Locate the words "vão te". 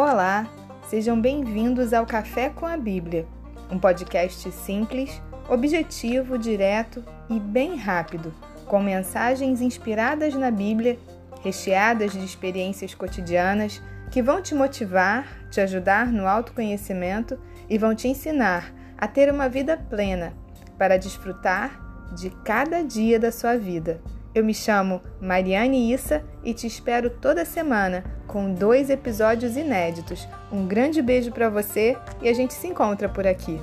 14.22-14.54, 17.76-18.06